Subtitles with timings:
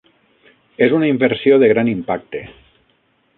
[0.85, 2.43] És una inversió de gran impacte.